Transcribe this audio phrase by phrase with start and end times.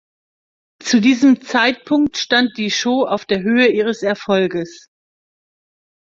[0.83, 4.89] Zu diesem Zeitpunkt stand die Show auf der Höhe ihres Erfolges.